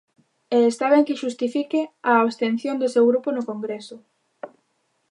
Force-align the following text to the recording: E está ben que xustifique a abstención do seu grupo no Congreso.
E 0.55 0.57
está 0.71 0.85
ben 0.93 1.05
que 1.07 1.19
xustifique 1.23 1.81
a 2.11 2.13
abstención 2.23 2.75
do 2.79 2.91
seu 2.93 3.03
grupo 3.11 3.29
no 3.33 3.47
Congreso. 3.51 3.97